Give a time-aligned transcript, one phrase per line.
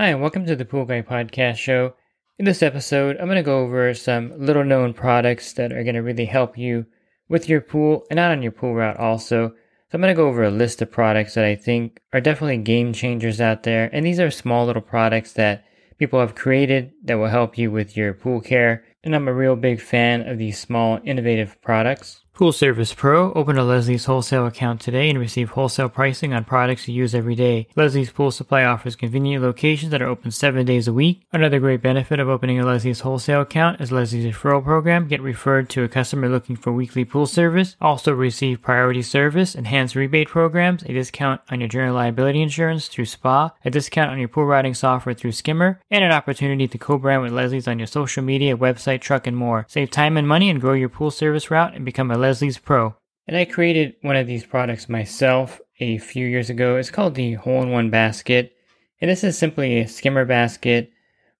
[0.00, 1.92] Hi, and welcome to the Pool Guy Podcast Show.
[2.38, 5.94] In this episode, I'm going to go over some little known products that are going
[5.94, 6.86] to really help you
[7.28, 9.50] with your pool and out on your pool route also.
[9.50, 9.54] So
[9.92, 12.94] I'm going to go over a list of products that I think are definitely game
[12.94, 13.90] changers out there.
[13.92, 15.66] And these are small little products that
[15.98, 18.82] people have created that will help you with your pool care.
[19.04, 22.24] And I'm a real big fan of these small, innovative products.
[22.40, 23.34] Pool Service Pro.
[23.34, 27.34] Open a Leslie's wholesale account today and receive wholesale pricing on products you use every
[27.34, 27.66] day.
[27.76, 31.20] Leslie's Pool Supply offers convenient locations that are open seven days a week.
[31.34, 35.06] Another great benefit of opening a Leslie's wholesale account is Leslie's referral program.
[35.06, 37.76] Get referred to a customer looking for weekly pool service.
[37.78, 43.04] Also receive priority service, enhanced rebate programs, a discount on your general liability insurance through
[43.04, 47.20] SPA, a discount on your pool routing software through Skimmer, and an opportunity to co-brand
[47.20, 49.66] with Leslie's on your social media, website, truck, and more.
[49.68, 52.29] Save time and money and grow your pool service route and become a Leslie's
[52.62, 52.94] Pro.
[53.26, 56.76] And I created one of these products myself a few years ago.
[56.76, 58.52] It's called the Hole in One Basket.
[59.00, 60.92] And this is simply a skimmer basket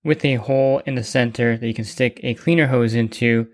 [0.03, 3.47] with a hole in the center that you can stick a cleaner hose into.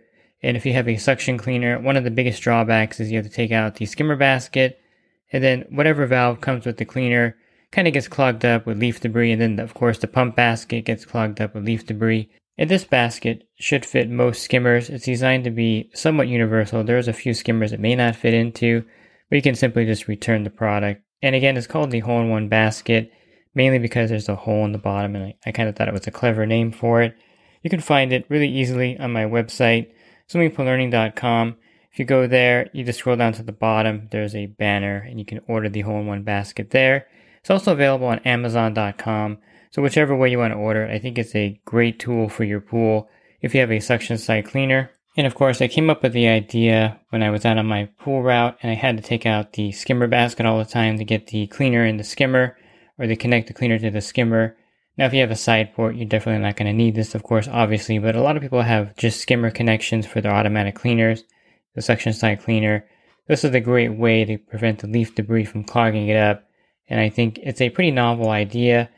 [0.43, 3.27] And if you have a suction cleaner, one of the biggest drawbacks is you have
[3.27, 4.81] to take out the skimmer basket.
[5.33, 7.37] And then whatever valve comes with the cleaner
[7.73, 9.33] kind of gets clogged up with leaf debris.
[9.33, 12.31] And then, of course, the pump basket gets clogged up with leaf debris.
[12.59, 14.89] And this basket should fit most skimmers.
[14.89, 16.83] It's designed to be somewhat universal.
[16.83, 18.85] There's a few skimmers it may not fit into,
[19.29, 21.03] but you can simply just return the product.
[21.23, 23.11] And again, it's called the hole in one basket,
[23.55, 25.95] mainly because there's a hole in the bottom, and I, I kind of thought it
[25.95, 27.15] was a clever name for it.
[27.63, 29.91] You can find it really easily on my website,
[30.31, 31.57] swimmingpoollearning.com.
[31.93, 35.19] If you go there, you just scroll down to the bottom, there's a banner, and
[35.19, 37.07] you can order the hole in one basket there.
[37.41, 39.39] It's also available on Amazon.com.
[39.71, 42.45] So whichever way you want to order it, I think it's a great tool for
[42.45, 43.09] your pool
[43.41, 44.91] if you have a suction side cleaner.
[45.17, 47.89] And of course, I came up with the idea when I was out on my
[47.99, 51.05] pool route and I had to take out the skimmer basket all the time to
[51.05, 52.57] get the cleaner in the skimmer
[52.99, 54.57] or to connect the cleaner to the skimmer.
[54.99, 57.23] Now, if you have a side port, you're definitely not going to need this, of
[57.23, 61.25] course, obviously, but a lot of people have just skimmer connections for their automatic cleaners,
[61.75, 62.87] the suction side cleaner.
[63.27, 66.45] This is a great way to prevent the leaf debris from clogging it up.
[66.89, 68.91] And I think it's a pretty novel idea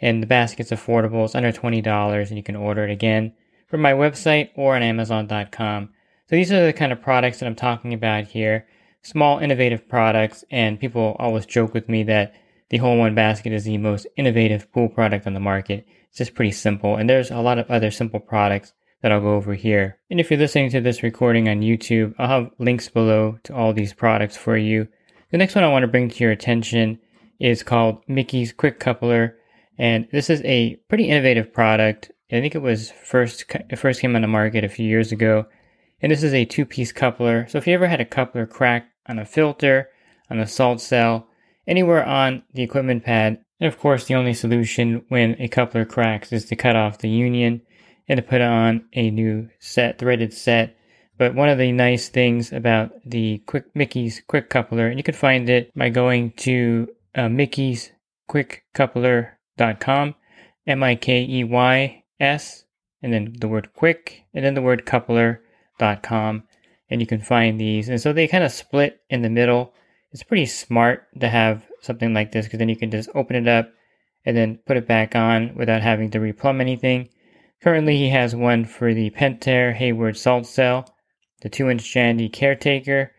[0.00, 1.24] and the basket's affordable.
[1.24, 3.32] It's under $20 and you can order it again
[3.68, 5.90] from my website or on Amazon.com.
[6.28, 8.66] So these are the kind of products that I'm talking about here.
[9.02, 12.34] Small, innovative products, and people always joke with me that
[12.70, 15.86] the Hole One Basket is the most innovative pool product on the market.
[16.08, 19.34] It's just pretty simple, and there's a lot of other simple products that I'll go
[19.34, 19.98] over here.
[20.10, 23.72] And if you're listening to this recording on YouTube, I'll have links below to all
[23.72, 24.88] these products for you.
[25.30, 26.98] The next one I want to bring to your attention
[27.38, 29.36] is called Mikey's Quick Coupler.
[29.78, 32.10] And this is a pretty innovative product.
[32.30, 35.46] I think it was first it first came on the market a few years ago.
[36.00, 37.46] And this is a two-piece coupler.
[37.48, 39.88] So if you ever had a coupler crack on a filter,
[40.30, 41.28] on a salt cell,
[41.66, 46.32] anywhere on the equipment pad, and of course the only solution when a coupler cracks
[46.32, 47.62] is to cut off the union
[48.08, 50.76] and to put on a new set, threaded set.
[51.18, 55.14] But one of the nice things about the quick Mikey's quick coupler, and you can
[55.14, 57.90] find it by going to uh, Mikey's
[58.28, 59.35] quick coupler
[59.80, 60.14] com,
[60.66, 62.64] M I K E Y S,
[63.02, 65.42] and then the word quick, and then the word coupler
[65.78, 66.44] dot com,
[66.90, 67.88] And you can find these.
[67.88, 69.74] And so they kind of split in the middle.
[70.12, 73.48] It's pretty smart to have something like this because then you can just open it
[73.48, 73.70] up
[74.24, 77.08] and then put it back on without having to replumb anything.
[77.62, 80.86] Currently, he has one for the Pentair Hayward Salt Cell,
[81.42, 83.12] the 2 inch Jandy Caretaker,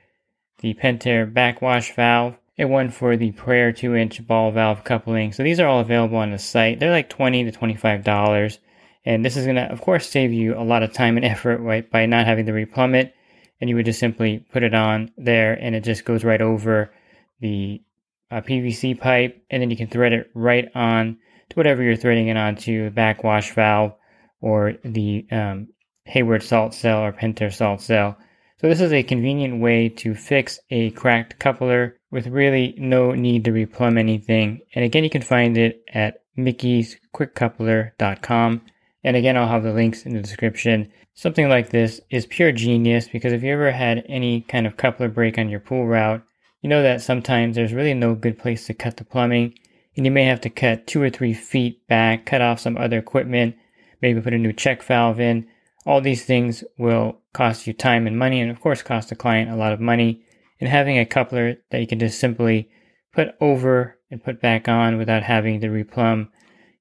[0.60, 5.32] the Pentair Backwash Valve, and one for the Praher 2 inch ball valve coupling.
[5.32, 6.80] So these are all available on the site.
[6.80, 8.58] They're like 20 to $25.
[9.06, 11.60] And this is going to, of course, save you a lot of time and effort
[11.60, 13.14] right, by not having to replumb it.
[13.62, 16.92] And you would just simply put it on there and it just goes right over
[17.40, 17.82] the
[18.30, 19.44] uh, PVC pipe.
[19.50, 21.18] And then you can thread it right on
[21.50, 23.94] to whatever you're threading it onto, the backwash valve
[24.42, 25.70] or the um,
[26.06, 28.18] Hayward salt cell or Pentair salt cell.
[28.60, 33.46] So this is a convenient way to fix a cracked coupler with really no need
[33.46, 34.62] to replumb anything.
[34.74, 38.62] And again, you can find it at mikeysquickcoupler.com.
[39.04, 40.92] And again, I'll have the links in the description.
[41.14, 45.08] Something like this is pure genius because if you ever had any kind of coupler
[45.08, 46.24] break on your pool route,
[46.62, 49.54] you know that sometimes there's really no good place to cut the plumbing,
[49.96, 52.98] and you may have to cut two or three feet back, cut off some other
[52.98, 53.56] equipment,
[54.02, 55.48] maybe put a new check valve in.
[55.88, 59.50] All these things will cost you time and money, and of course, cost the client
[59.50, 60.22] a lot of money.
[60.60, 62.70] And having a coupler that you can just simply
[63.14, 66.28] put over and put back on without having to replumb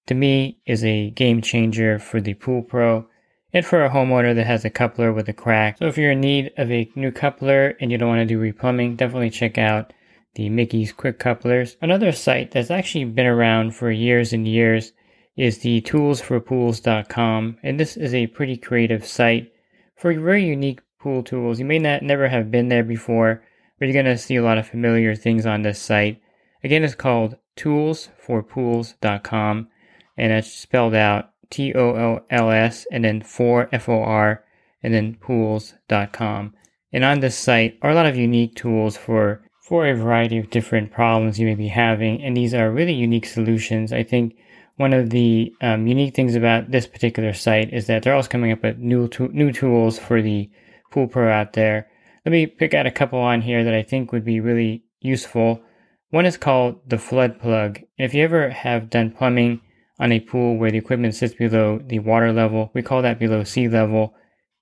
[0.07, 3.07] to me is a game changer for the pool pro
[3.53, 5.79] and for a homeowner that has a coupler with a crack.
[5.79, 8.41] So if you're in need of a new coupler and you don't want to do
[8.41, 9.93] replumbing, definitely check out
[10.35, 11.77] the Mikey's Quick Couplers.
[11.81, 14.93] Another site that's actually been around for years and years
[15.37, 19.53] is the toolsforpools.com and this is a pretty creative site
[19.95, 21.59] for very unique pool tools.
[21.59, 23.43] You may not never have been there before,
[23.79, 26.21] but you're going to see a lot of familiar things on this site.
[26.65, 29.69] Again, it's called toolsforpools.com
[30.17, 34.45] and it's spelled out T O O L S and then for F O R
[34.83, 36.55] and then pools.com.
[36.93, 40.49] And on this site are a lot of unique tools for for a variety of
[40.49, 43.93] different problems you may be having, and these are really unique solutions.
[43.93, 44.37] I think
[44.77, 48.53] one of the um, unique things about this particular site is that they're always coming
[48.53, 50.51] up with new to- new tools for the
[50.91, 51.89] pool pro out there.
[52.25, 55.63] Let me pick out a couple on here that I think would be really useful.
[56.11, 57.81] One is called the flood plug.
[57.97, 59.61] If you ever have done plumbing
[59.99, 62.71] on a pool where the equipment sits below the water level.
[62.75, 64.15] We call that below sea level.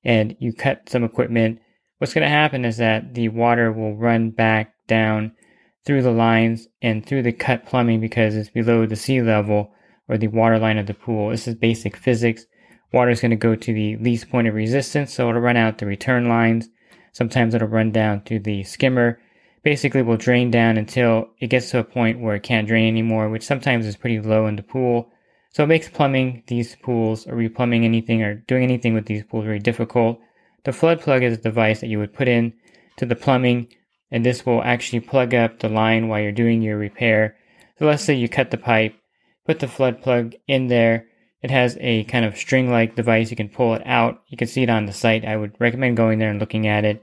[0.05, 1.61] And you cut some equipment.
[1.99, 5.33] What's going to happen is that the water will run back down
[5.87, 9.73] through the lines and through the cut plumbing because it's below the sea level
[10.09, 11.31] or the water line of the pool.
[11.31, 12.47] This is basic physics.
[12.93, 15.79] Water is going to go to the least point of resistance, so it'll run out
[15.79, 16.69] the return lines.
[17.13, 19.21] Sometimes it'll run down to the skimmer.
[19.63, 23.29] Basically, will drain down until it gets to a point where it can't drain anymore,
[23.29, 25.11] which sometimes is pretty low in the pool.
[25.51, 29.45] So it makes plumbing these pools or replumbing anything or doing anything with these pools
[29.45, 30.21] very difficult.
[30.65, 32.55] The flood plug is a device that you would put in
[32.97, 33.69] to the plumbing
[34.11, 37.37] and this will actually plug up the line while you're doing your repair.
[37.79, 38.95] So let's say you cut the pipe,
[39.47, 41.07] put the flood plug in there.
[41.43, 43.31] It has a kind of string like device.
[43.31, 44.23] You can pull it out.
[44.29, 45.25] You can see it on the site.
[45.25, 47.03] I would recommend going there and looking at it.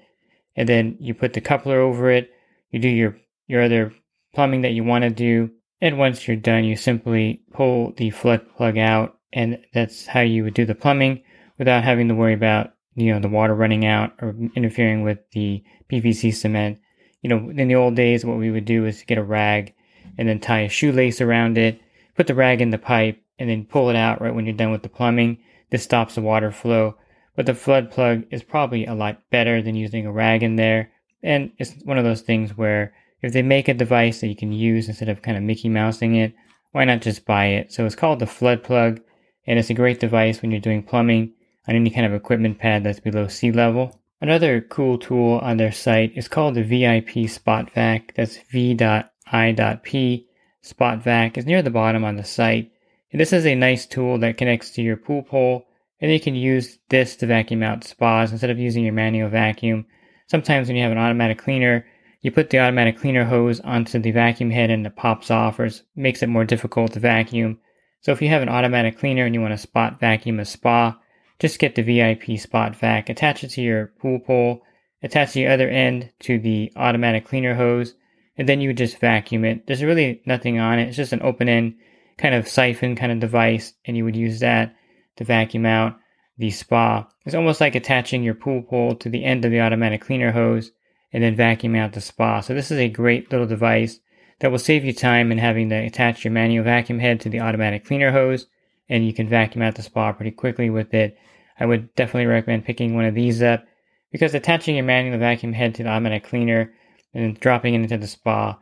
[0.55, 2.31] And then you put the coupler over it.
[2.71, 3.17] You do your,
[3.47, 3.93] your other
[4.33, 5.51] plumbing that you want to do.
[5.81, 10.43] And once you're done, you simply pull the flood plug out, and that's how you
[10.43, 11.23] would do the plumbing
[11.57, 15.63] without having to worry about you know the water running out or interfering with the
[15.91, 16.79] PVC cement.
[17.21, 19.73] You know, in the old days, what we would do is get a rag
[20.17, 21.81] and then tie a shoelace around it,
[22.15, 24.71] put the rag in the pipe, and then pull it out right when you're done
[24.71, 25.37] with the plumbing.
[25.69, 26.95] This stops the water flow.
[27.35, 30.91] But the flood plug is probably a lot better than using a rag in there.
[31.23, 34.51] And it's one of those things where if they make a device that you can
[34.51, 36.33] use instead of kind of Mickey Mousing it,
[36.71, 37.71] why not just buy it?
[37.71, 38.99] So it's called the Flood Plug,
[39.47, 41.33] and it's a great device when you're doing plumbing
[41.67, 43.99] on any kind of equipment pad that's below sea level.
[44.19, 48.13] Another cool tool on their site is called the VIP Spot Vac.
[48.15, 50.27] That's v.i.p.
[50.61, 52.71] Spot Vac is near the bottom on the site.
[53.11, 55.65] And this is a nice tool that connects to your pool pole,
[55.99, 59.85] and you can use this to vacuum out spas instead of using your manual vacuum.
[60.27, 61.85] Sometimes when you have an automatic cleaner,
[62.21, 65.69] you put the automatic cleaner hose onto the vacuum head and it pops off or
[65.95, 67.59] makes it more difficult to vacuum.
[68.01, 70.97] So if you have an automatic cleaner and you want to spot vacuum a spa,
[71.39, 74.61] just get the VIP spot vac, attach it to your pool pole,
[75.01, 77.95] attach the other end to the automatic cleaner hose,
[78.37, 79.67] and then you would just vacuum it.
[79.67, 80.87] There's really nothing on it.
[80.87, 81.75] It's just an open end
[82.17, 84.75] kind of siphon kind of device, and you would use that
[85.17, 85.97] to vacuum out
[86.37, 87.07] the spa.
[87.25, 90.71] It's almost like attaching your pool pole to the end of the automatic cleaner hose
[91.13, 92.41] and then vacuum out the spa.
[92.41, 93.99] So this is a great little device
[94.39, 97.41] that will save you time in having to attach your manual vacuum head to the
[97.41, 98.47] automatic cleaner hose
[98.89, 101.17] and you can vacuum out the spa pretty quickly with it.
[101.59, 103.63] I would definitely recommend picking one of these up
[104.11, 106.73] because attaching your manual vacuum head to the automatic cleaner
[107.13, 108.57] and dropping it into the spa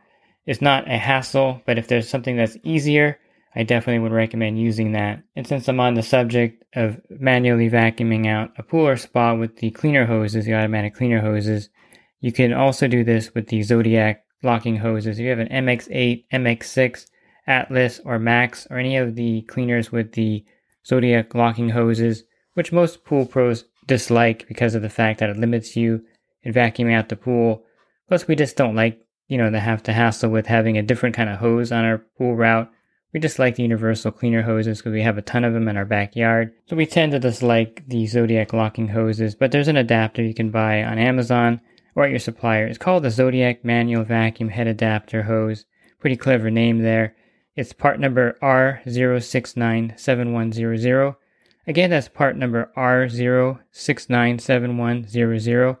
[0.46, 3.18] is not a hassle, but if there's something that's easier,
[3.54, 5.22] I definitely would recommend using that.
[5.34, 9.56] And since I'm on the subject of manually vacuuming out a pool or spa with
[9.56, 11.68] the cleaner hoses, the automatic cleaner hoses,
[12.20, 15.18] you can also do this with the Zodiac locking hoses.
[15.18, 17.06] If you have an MX8, MX6,
[17.46, 20.44] Atlas, or Max, or any of the cleaners with the
[20.86, 25.76] Zodiac locking hoses, which most pool pros dislike because of the fact that it limits
[25.76, 26.02] you
[26.42, 27.64] in vacuuming out the pool.
[28.10, 28.98] Plus, we just don't like,
[29.28, 31.98] you know, to have to hassle with having a different kind of hose on our
[32.18, 32.68] pool route.
[33.12, 35.76] We just like the universal cleaner hoses because we have a ton of them in
[35.76, 36.50] our backyard.
[36.66, 40.50] So we tend to dislike the Zodiac locking hoses, but there's an adapter you can
[40.50, 41.60] buy on Amazon
[41.94, 42.66] or at your supplier.
[42.66, 45.66] It's called the Zodiac Manual Vacuum Head Adapter Hose.
[46.00, 47.14] Pretty clever name there.
[47.54, 51.16] It's part number R0697100.
[51.68, 55.76] Again, that's part number R0697100,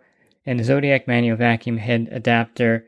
[0.46, 2.86] and the Zodiac manual vacuum head adapter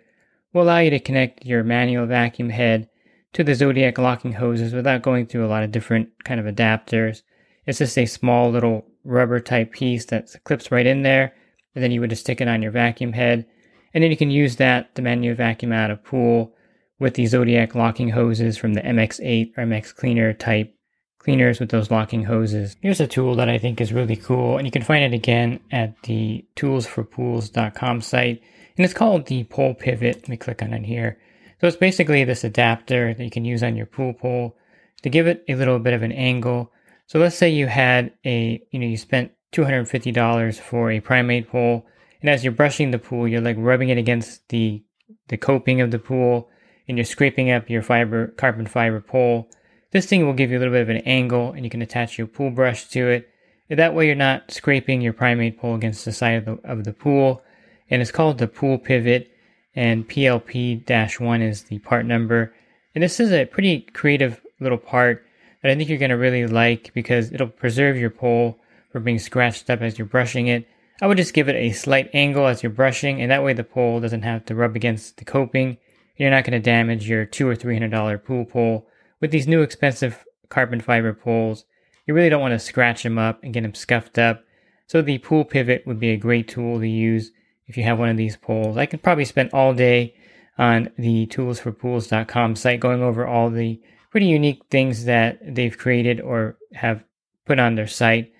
[0.52, 2.88] will allow you to connect your manual vacuum head
[3.32, 7.22] to the Zodiac locking hoses without going through a lot of different kind of adapters.
[7.66, 11.34] It's just a small little rubber type piece that clips right in there,
[11.74, 13.46] and then you would just stick it on your vacuum head,
[13.94, 16.54] and then you can use that to manual vacuum out a pool
[16.98, 20.74] with the Zodiac locking hoses from the MX8 or MX Cleaner type
[21.22, 22.76] cleaners with those locking hoses.
[22.80, 25.60] Here's a tool that I think is really cool, and you can find it again
[25.70, 28.42] at the toolsforpools.com site,
[28.76, 30.16] and it's called the pole pivot.
[30.16, 31.18] Let me click on it here.
[31.60, 34.56] So it's basically this adapter that you can use on your pool pole
[35.02, 36.72] to give it a little bit of an angle.
[37.06, 41.86] So let's say you had a, you know, you spent $250 for a primate pole,
[42.20, 44.82] and as you're brushing the pool, you're like rubbing it against the
[45.28, 46.50] the coping of the pool,
[46.88, 49.48] and you're scraping up your fiber carbon fiber pole
[49.92, 52.18] this thing will give you a little bit of an angle and you can attach
[52.18, 53.28] your pool brush to it.
[53.68, 56.92] That way you're not scraping your primate pole against the side of the, of the
[56.92, 57.42] pool.
[57.90, 59.30] And it's called the pool pivot
[59.74, 62.54] and PLP-1 is the part number.
[62.94, 65.24] And this is a pretty creative little part
[65.62, 68.58] that I think you're going to really like because it'll preserve your pole
[68.90, 70.66] from being scratched up as you're brushing it.
[71.00, 73.64] I would just give it a slight angle as you're brushing, and that way the
[73.64, 75.78] pole doesn't have to rub against the coping.
[76.16, 78.86] You're not going to damage your two or three hundred dollar pool pole
[79.22, 81.64] with these new expensive carbon fiber poles,
[82.06, 84.44] you really don't want to scratch them up and get them scuffed up.
[84.88, 87.30] So the pool pivot would be a great tool to use
[87.66, 88.76] if you have one of these poles.
[88.76, 90.14] I could probably spend all day
[90.58, 96.58] on the toolsforpools.com site going over all the pretty unique things that they've created or
[96.74, 97.04] have
[97.46, 98.32] put on their site.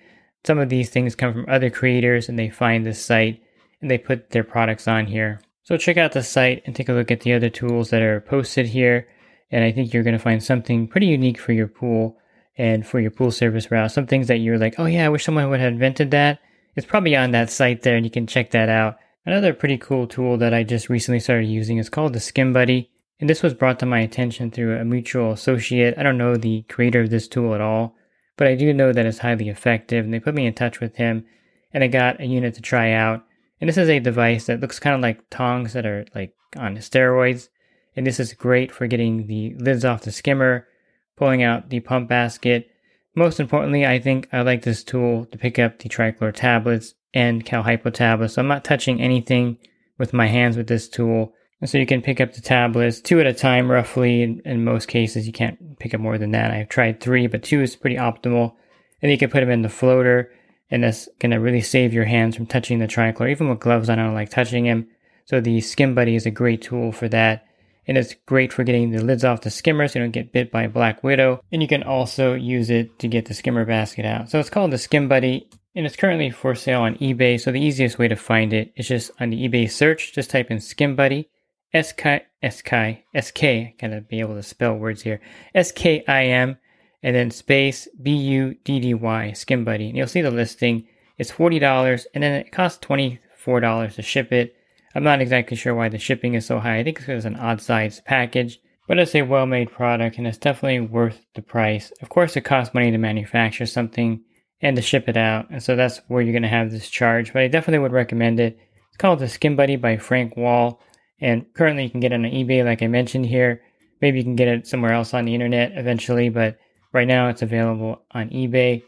[0.43, 3.41] Some of these things come from other creators and they find this site
[3.81, 5.39] and they put their products on here.
[5.63, 8.19] So check out the site and take a look at the other tools that are
[8.19, 9.07] posted here
[9.53, 12.17] and I think you're going to find something pretty unique for your pool
[12.57, 13.91] and for your pool service route.
[13.91, 16.39] Some things that you're like, oh yeah, I wish someone would have invented that.
[16.75, 18.97] It's probably on that site there and you can check that out.
[19.27, 22.89] Another pretty cool tool that I just recently started using is called the Skim Buddy.
[23.19, 25.93] And this was brought to my attention through a mutual associate.
[25.99, 27.95] I don't know the creator of this tool at all,
[28.37, 30.03] but I do know that it's highly effective.
[30.03, 31.25] And they put me in touch with him
[31.71, 33.23] and I got a unit to try out.
[33.61, 36.75] And this is a device that looks kind of like tongs that are like on
[36.77, 37.49] steroids
[37.95, 40.67] and this is great for getting the lids off the skimmer,
[41.15, 42.69] pulling out the pump basket.
[43.15, 47.45] Most importantly, I think I like this tool to pick up the trichlor tablets and
[47.45, 48.33] cal hypo tablets.
[48.33, 49.57] So I'm not touching anything
[49.99, 51.33] with my hands with this tool.
[51.61, 54.23] And so you can pick up the tablets two at a time roughly.
[54.23, 56.51] In, in most cases, you can't pick up more than that.
[56.51, 58.53] I've tried three, but two is pretty optimal.
[59.01, 60.31] And you can put them in the floater
[60.71, 63.29] and that's going to really save your hands from touching the trichlor.
[63.29, 64.87] Even with gloves I don't like touching them.
[65.25, 67.45] So the Skim Buddy is a great tool for that
[67.87, 70.51] and it's great for getting the lids off the skimmer so you don't get bit
[70.51, 71.43] by a black widow.
[71.51, 74.29] And you can also use it to get the skimmer basket out.
[74.29, 77.39] So it's called the Skim Buddy and it's currently for sale on eBay.
[77.39, 80.51] So the easiest way to find it is just on the eBay search, just type
[80.51, 81.29] in Skim Buddy,
[81.73, 83.75] S K S K S K.
[83.79, 85.19] Gotta be able to spell words here.
[85.55, 86.57] S K I M,
[87.01, 89.87] and then space B U D D Y Skim Buddy.
[89.87, 90.87] And you'll see the listing.
[91.17, 94.55] It's forty dollars, and then it costs twenty four dollars to ship it.
[94.95, 96.79] I'm not exactly sure why the shipping is so high.
[96.79, 100.17] I think it's because it's an odd sized package, but it's a well made product
[100.17, 101.91] and it's definitely worth the price.
[102.01, 104.21] Of course, it costs money to manufacture something
[104.61, 107.33] and to ship it out, and so that's where you're going to have this charge,
[107.33, 108.57] but I definitely would recommend it.
[108.87, 110.79] It's called the Skim Buddy by Frank Wall,
[111.19, 113.61] and currently you can get it on eBay, like I mentioned here.
[114.01, 116.57] Maybe you can get it somewhere else on the internet eventually, but
[116.93, 118.83] right now it's available on eBay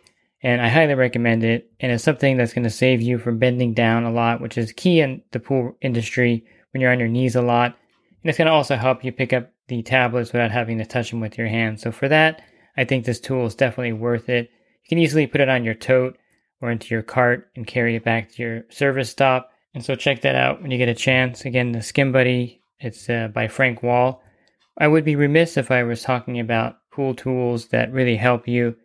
[0.46, 1.72] and I highly recommend it.
[1.80, 4.72] And it's something that's going to save you from bending down a lot, which is
[4.72, 7.76] key in the pool industry when you're on your knees a lot.
[8.22, 11.10] And it's going to also help you pick up the tablets without having to touch
[11.10, 11.82] them with your hands.
[11.82, 12.44] So for that,
[12.78, 14.52] I think this tool is definitely worth it.
[14.84, 16.16] You can easily put it on your tote
[16.62, 19.50] or into your cart and carry it back to your service stop.
[19.74, 21.44] And so check that out when you get a chance.
[21.44, 24.22] Again, the Skim Buddy, it's uh, by Frank Wall.
[24.78, 28.76] I would be remiss if I was talking about pool tools that really help you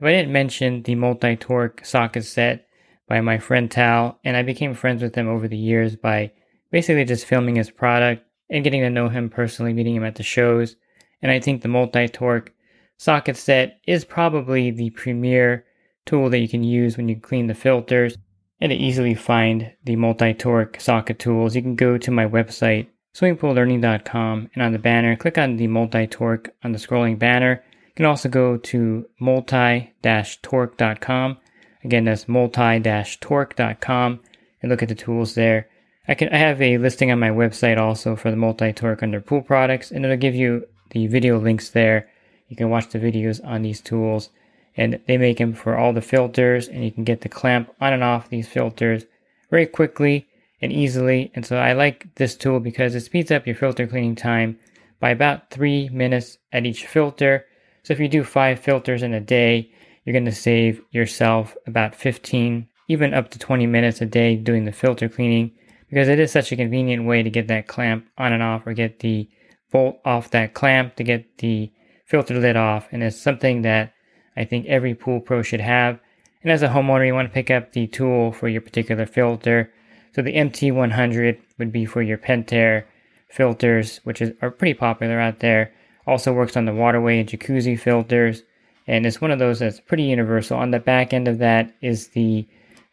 [0.00, 2.66] if I didn't mention the multi-torque socket set
[3.06, 6.32] by my friend Tal, and I became friends with him over the years by
[6.70, 10.22] basically just filming his product and getting to know him personally, meeting him at the
[10.22, 10.76] shows.
[11.20, 12.50] And I think the multi-torque
[12.96, 15.66] socket set is probably the premier
[16.06, 18.16] tool that you can use when you clean the filters.
[18.58, 24.48] And to easily find the multi-torque socket tools, you can go to my website, swimmingpoollearning.com,
[24.54, 27.62] and on the banner, click on the multi-torque on the scrolling banner
[28.00, 31.36] can also go to multi-torque.com.
[31.84, 34.20] Again, that's multi-torque.com
[34.62, 35.68] and look at the tools there.
[36.08, 39.42] I can I have a listing on my website also for the multi-torque under pool
[39.42, 42.08] products, and it'll give you the video links there.
[42.48, 44.30] You can watch the videos on these tools.
[44.78, 47.92] and they make them for all the filters, and you can get the clamp on
[47.92, 49.04] and off these filters
[49.50, 50.26] very quickly
[50.62, 51.30] and easily.
[51.34, 54.58] And so I like this tool because it speeds up your filter cleaning time
[55.00, 57.44] by about three minutes at each filter.
[57.82, 59.70] So if you do five filters in a day,
[60.04, 64.64] you're going to save yourself about 15, even up to 20 minutes a day doing
[64.64, 65.52] the filter cleaning
[65.88, 68.72] because it is such a convenient way to get that clamp on and off or
[68.72, 69.28] get the
[69.70, 71.70] bolt off that clamp to get the
[72.06, 72.88] filter lid off.
[72.92, 73.92] And it's something that
[74.36, 75.98] I think every pool pro should have.
[76.42, 79.72] And as a homeowner, you want to pick up the tool for your particular filter.
[80.14, 82.84] So the MT100 would be for your Pentair
[83.28, 85.72] filters, which is, are pretty popular out there.
[86.06, 88.42] Also works on the waterway and jacuzzi filters.
[88.86, 90.58] And it's one of those that's pretty universal.
[90.58, 92.46] On the back end of that is the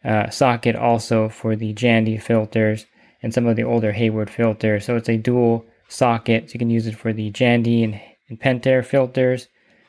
[0.04, 2.86] uh, socket also for the Jandy filters
[3.22, 4.84] and some of the older Hayward filters.
[4.84, 6.50] So it's a dual socket.
[6.50, 9.48] So you can use it for the Jandy and, and Pentair filters,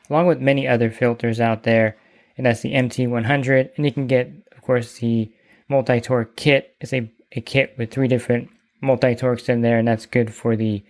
[0.10, 1.98] along with many other filters out there.
[2.38, 3.72] And that's the MT100.
[3.76, 5.32] And you can get, of course, the
[5.68, 6.76] multi-torque kit.
[6.82, 8.50] It's a, a kit with three different
[8.82, 10.84] multi-torques in there, and that's good for the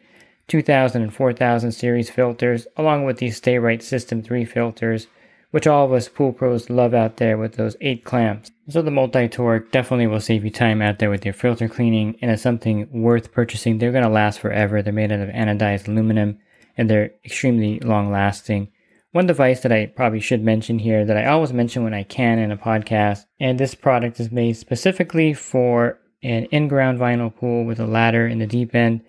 [0.50, 5.08] 2000 and 4000 series filters, along with the Sta-Rite System 3 filters,
[5.52, 8.52] which all of us pool pros love out there with those 8 clamps.
[8.68, 12.30] So the multi-torque definitely will save you time out there with your filter cleaning, and
[12.30, 13.78] it's something worth purchasing.
[13.78, 14.82] They're going to last forever.
[14.82, 16.38] They're made out of anodized aluminum,
[16.78, 18.72] and they're extremely long-lasting.
[19.12, 22.38] One device that I probably should mention here that I always mention when I can
[22.38, 27.80] in a podcast, and this product is made specifically for an in-ground vinyl pool with
[27.80, 29.02] a ladder in the deep end.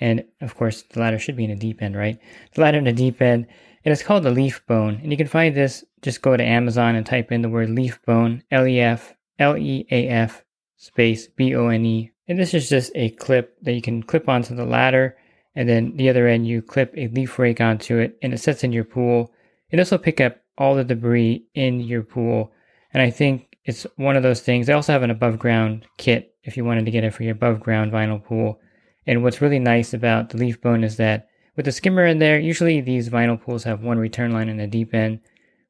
[0.00, 2.18] And of course, the ladder should be in the deep end, right?
[2.54, 3.46] The ladder in the deep end.
[3.84, 4.98] And it's called the leaf bone.
[5.02, 8.00] And you can find this, just go to Amazon and type in the word leaf
[8.04, 10.44] bone, L E F, L E A F,
[10.76, 12.10] space B O N E.
[12.28, 15.16] And this is just a clip that you can clip onto the ladder.
[15.54, 18.64] And then the other end, you clip a leaf rake onto it and it sits
[18.64, 19.32] in your pool.
[19.70, 22.52] This will pick up all the debris in your pool.
[22.92, 24.66] And I think it's one of those things.
[24.66, 27.32] They also have an above ground kit if you wanted to get it for your
[27.32, 28.60] above ground vinyl pool.
[29.06, 32.38] And what's really nice about the leaf bone is that with the skimmer in there,
[32.38, 35.20] usually these vinyl pools have one return line in the deep end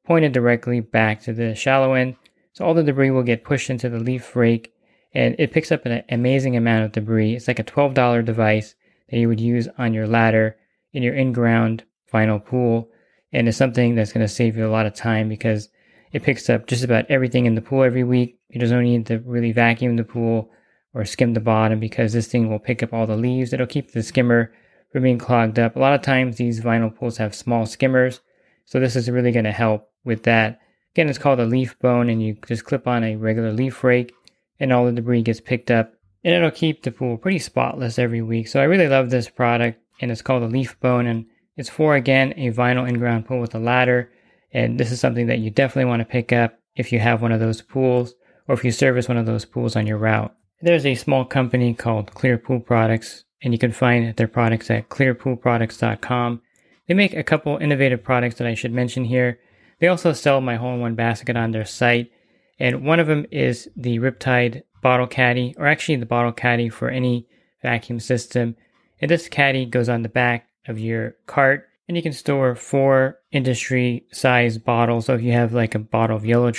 [0.05, 2.17] pointed directly back to the shallow end.
[2.53, 4.73] So all the debris will get pushed into the leaf rake
[5.13, 7.35] and it picks up an amazing amount of debris.
[7.35, 8.75] It's like a $12 device
[9.11, 10.57] that you would use on your ladder
[10.93, 12.89] in your in-ground vinyl pool.
[13.33, 15.69] And it's something that's going to save you a lot of time because
[16.13, 18.39] it picks up just about everything in the pool every week.
[18.49, 20.51] You don't need to really vacuum the pool
[20.97, 23.53] or skim the bottom because this thing will pick up all the leaves.
[23.53, 24.51] It'll keep the skimmer
[24.91, 25.77] from being clogged up.
[25.77, 28.21] A lot of times these vinyl pools have small skimmers,
[28.65, 30.59] so this is really going to help with that.
[30.95, 34.15] Again, it's called a leaf bone, and you just clip on a regular leaf rake,
[34.59, 35.93] and all the debris gets picked up,
[36.25, 38.49] and it'll keep the pool pretty spotless every week.
[38.49, 41.27] So I really love this product, and it's called a leaf bone, and
[41.59, 44.11] it's for again a vinyl in-ground pool with a ladder,
[44.51, 47.33] and this is something that you definitely want to pick up if you have one
[47.33, 48.15] of those pools,
[48.49, 50.35] or if you service one of those pools on your route.
[50.63, 54.89] There's a small company called Clear Pool Products, and you can find their products at
[54.89, 56.41] clearpoolproducts.com.
[56.87, 59.39] They make a couple innovative products that I should mention here.
[59.81, 62.11] They also sell my hole in one basket on their site,
[62.59, 66.89] and one of them is the Riptide bottle caddy, or actually the bottle caddy for
[66.89, 67.27] any
[67.63, 68.57] vacuum system.
[68.99, 73.19] And this caddy goes on the back of your cart, and you can store four
[73.31, 75.05] industry size bottles.
[75.05, 76.51] So if you have like a bottle of Yellow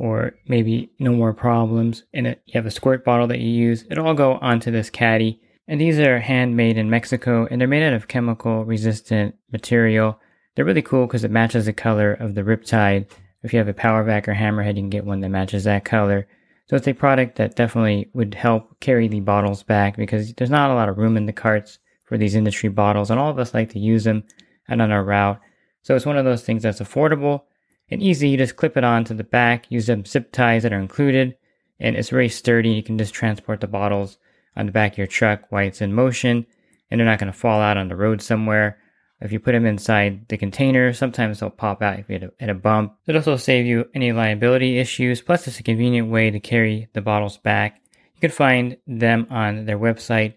[0.00, 3.84] or maybe no more problems, and it, you have a squirt bottle that you use,
[3.90, 5.38] it'll all go onto this caddy.
[5.68, 10.18] And these are handmade in Mexico, and they're made out of chemical resistant material.
[10.54, 13.10] They're really cool because it matches the color of the Riptide.
[13.42, 15.84] If you have a power vac or hammerhead, you can get one that matches that
[15.84, 16.26] color.
[16.68, 20.70] So it's a product that definitely would help carry the bottles back because there's not
[20.70, 23.52] a lot of room in the carts for these industry bottles, and all of us
[23.52, 24.24] like to use them
[24.70, 25.38] out on our route.
[25.82, 27.42] So it's one of those things that's affordable
[27.90, 28.28] and easy.
[28.28, 31.36] You just clip it onto the back, use the zip ties that are included,
[31.78, 32.70] and it's very sturdy.
[32.70, 34.18] You can just transport the bottles
[34.56, 36.46] on the back of your truck while it's in motion,
[36.90, 38.78] and they're not going to fall out on the road somewhere.
[39.20, 42.32] If you put them inside the container, sometimes they'll pop out if you hit a,
[42.38, 42.94] hit a bump.
[43.06, 47.02] It'll also save you any liability issues, plus it's a convenient way to carry the
[47.02, 47.82] bottles back.
[48.14, 50.34] You can find them on their website,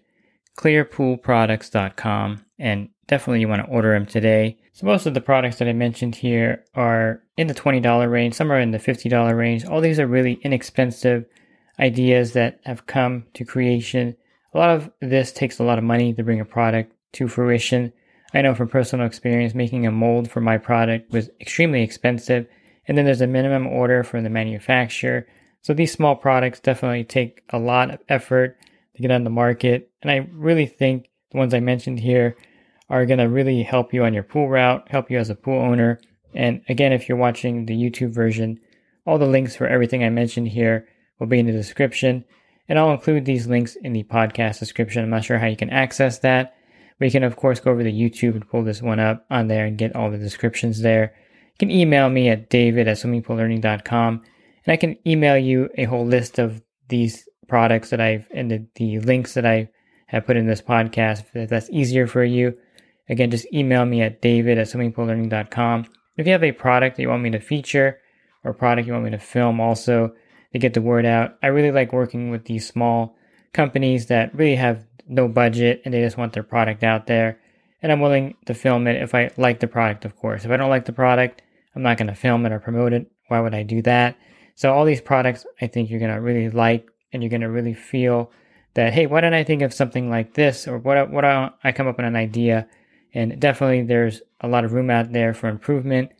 [0.58, 4.58] clearpoolproducts.com, and definitely you want to order them today.
[4.72, 8.52] So most of the products that I mentioned here are in the $20 range, some
[8.52, 9.64] are in the $50 range.
[9.64, 11.24] All these are really inexpensive
[11.78, 14.16] ideas that have come to creation.
[14.52, 17.92] A lot of this takes a lot of money to bring a product to fruition.
[18.32, 22.46] I know from personal experience, making a mold for my product was extremely expensive.
[22.86, 25.26] And then there's a minimum order from the manufacturer.
[25.62, 28.58] So these small products definitely take a lot of effort
[28.94, 29.90] to get on the market.
[30.02, 32.36] And I really think the ones I mentioned here
[32.88, 35.60] are going to really help you on your pool route, help you as a pool
[35.60, 36.00] owner,
[36.32, 38.60] And again, if you're watching the YouTube version,
[39.04, 40.86] all the links for everything I mentioned here
[41.18, 42.24] will be in the description.
[42.68, 45.02] And I'll include these links in the podcast description.
[45.02, 46.54] I'm not sure how you can access that.
[47.00, 49.66] You can, of course, go over to YouTube and pull this one up on there
[49.66, 51.14] and get all the descriptions there.
[51.54, 54.22] You can email me at david at swimmingpoollearning.com
[54.66, 58.66] and I can email you a whole list of these products that I've and the,
[58.76, 59.68] the links that I
[60.06, 62.56] have put in this podcast if that's easier for you.
[63.08, 65.86] Again, just email me at david at swimmingpoollearning.com.
[66.16, 67.98] If you have a product that you want me to feature
[68.44, 70.14] or a product you want me to film also
[70.52, 73.16] to get the word out, I really like working with these small
[73.52, 77.40] companies that really have no budget and they just want their product out there.
[77.82, 80.44] And I'm willing to film it if I like the product, of course.
[80.44, 81.42] If I don't like the product,
[81.74, 83.10] I'm not going to film it or promote it.
[83.28, 84.16] Why would I do that?
[84.54, 87.50] So, all these products I think you're going to really like and you're going to
[87.50, 88.30] really feel
[88.74, 90.68] that, hey, why didn't I think of something like this?
[90.68, 92.68] Or what, what I, come up with an idea.
[93.12, 96.10] And definitely there's a lot of room out there for improvement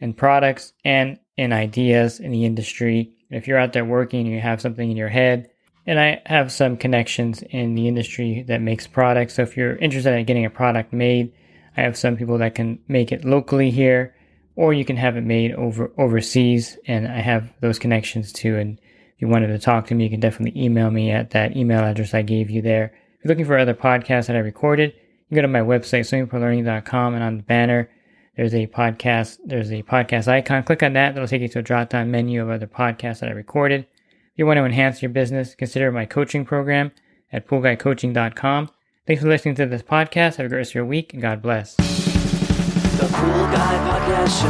[0.00, 3.14] in products and in ideas in the industry.
[3.30, 5.50] If you're out there working you have something in your head,
[5.86, 9.34] and I have some connections in the industry that makes products.
[9.34, 11.32] So if you're interested in getting a product made,
[11.76, 14.14] I have some people that can make it locally here,
[14.56, 18.56] or you can have it made over overseas, and I have those connections too.
[18.56, 18.80] And
[19.20, 22.14] you wanted to talk to me, you can definitely email me at that email address
[22.14, 22.86] I gave you there.
[23.18, 26.08] If you're looking for other podcasts that I recorded, you can go to my website,
[26.08, 27.90] swimmingpoollearning.com, and on the banner,
[28.36, 30.62] there's a podcast, there's a podcast icon.
[30.62, 31.14] Click on that.
[31.14, 33.82] That'll take you to a drop down menu of other podcasts that I recorded.
[33.82, 36.92] If you want to enhance your business, consider my coaching program
[37.32, 38.70] at poolguycoaching.com.
[39.06, 40.36] Thanks for listening to this podcast.
[40.36, 41.74] Have a great rest of your week, and God bless.
[41.76, 44.48] The Pool Guy Podcast Show.